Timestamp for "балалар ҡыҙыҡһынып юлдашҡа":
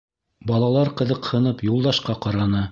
0.51-2.21